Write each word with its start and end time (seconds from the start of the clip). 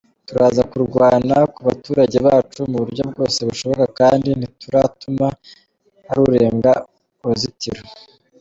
Turaza 0.27 0.61
kurwana 0.71 1.35
ku 1.53 1.59
baturage 1.67 2.17
bacu 2.27 2.59
mu 2.71 2.77
buryo 2.81 3.03
bwose 3.11 3.39
bushoboka 3.47 3.85
kandi 3.99 4.29
ntituratuma 4.39 5.27
hari 6.07 6.19
urenga 6.27 6.71
uruzitiro. 7.21 7.81